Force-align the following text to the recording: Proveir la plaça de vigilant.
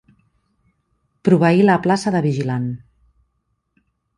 Proveir 1.29 1.61
la 1.67 1.75
plaça 1.85 2.15
de 2.17 2.23
vigilant. 2.29 2.67